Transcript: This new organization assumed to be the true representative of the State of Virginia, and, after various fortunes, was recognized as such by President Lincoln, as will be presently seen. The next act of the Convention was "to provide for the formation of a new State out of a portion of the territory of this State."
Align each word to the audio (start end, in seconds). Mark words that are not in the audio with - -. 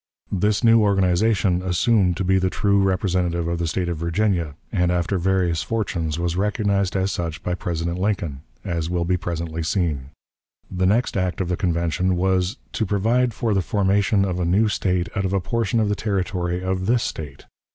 This 0.31 0.63
new 0.63 0.81
organization 0.81 1.61
assumed 1.61 2.17
to 2.17 2.23
be 2.23 2.39
the 2.39 2.49
true 2.49 2.81
representative 2.81 3.47
of 3.47 3.59
the 3.59 3.67
State 3.67 3.87
of 3.87 3.97
Virginia, 3.97 4.55
and, 4.71 4.91
after 4.91 5.19
various 5.19 5.61
fortunes, 5.61 6.17
was 6.17 6.35
recognized 6.35 6.95
as 6.95 7.11
such 7.11 7.43
by 7.43 7.53
President 7.53 7.99
Lincoln, 7.99 8.41
as 8.65 8.89
will 8.89 9.05
be 9.05 9.15
presently 9.15 9.61
seen. 9.61 10.09
The 10.71 10.87
next 10.87 11.15
act 11.15 11.39
of 11.39 11.49
the 11.49 11.55
Convention 11.55 12.15
was 12.17 12.57
"to 12.71 12.83
provide 12.83 13.31
for 13.31 13.53
the 13.53 13.61
formation 13.61 14.25
of 14.25 14.39
a 14.39 14.43
new 14.43 14.69
State 14.69 15.07
out 15.15 15.23
of 15.23 15.33
a 15.33 15.39
portion 15.39 15.79
of 15.79 15.87
the 15.87 15.95
territory 15.95 16.63
of 16.63 16.87
this 16.87 17.03
State." 17.03 17.45